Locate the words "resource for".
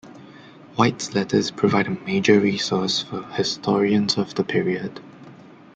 2.39-3.21